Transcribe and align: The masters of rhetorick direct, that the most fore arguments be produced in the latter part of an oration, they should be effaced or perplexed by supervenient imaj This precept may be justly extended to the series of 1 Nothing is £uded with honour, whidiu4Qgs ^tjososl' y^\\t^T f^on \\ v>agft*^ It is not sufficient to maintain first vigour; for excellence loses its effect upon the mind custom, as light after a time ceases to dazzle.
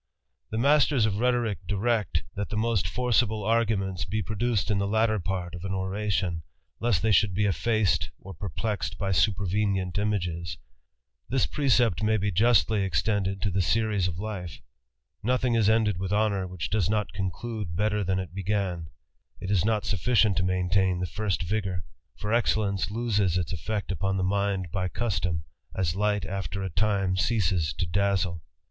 The 0.49 0.57
masters 0.57 1.05
of 1.05 1.19
rhetorick 1.19 1.67
direct, 1.67 2.23
that 2.33 2.49
the 2.49 2.57
most 2.57 2.87
fore 2.87 3.11
arguments 3.47 4.03
be 4.03 4.23
produced 4.23 4.71
in 4.71 4.79
the 4.79 4.87
latter 4.87 5.19
part 5.19 5.53
of 5.53 5.63
an 5.63 5.73
oration, 5.75 6.41
they 6.81 7.11
should 7.11 7.35
be 7.35 7.45
effaced 7.45 8.09
or 8.19 8.33
perplexed 8.33 8.97
by 8.97 9.11
supervenient 9.11 9.93
imaj 9.97 10.57
This 11.29 11.45
precept 11.45 12.01
may 12.01 12.17
be 12.17 12.31
justly 12.31 12.81
extended 12.81 13.43
to 13.43 13.51
the 13.51 13.61
series 13.61 14.07
of 14.07 14.17
1 14.17 14.49
Nothing 15.21 15.53
is 15.53 15.67
£uded 15.69 15.97
with 15.97 16.11
honour, 16.11 16.47
whidiu4Qgs 16.47 16.89
^tjososl' 16.89 16.89
y^\\t^T 16.89 17.19
f^on 17.77 18.05
\\ 18.05 18.05
v>agft*^ 18.31 18.87
It 19.39 19.51
is 19.51 19.63
not 19.63 19.85
sufficient 19.85 20.35
to 20.37 20.43
maintain 20.43 21.05
first 21.05 21.43
vigour; 21.43 21.85
for 22.17 22.33
excellence 22.33 22.89
loses 22.89 23.37
its 23.37 23.53
effect 23.53 23.91
upon 23.91 24.17
the 24.17 24.23
mind 24.23 24.69
custom, 24.93 25.43
as 25.75 25.95
light 25.95 26.25
after 26.25 26.63
a 26.63 26.71
time 26.71 27.15
ceases 27.17 27.71
to 27.73 27.85
dazzle. 27.85 28.41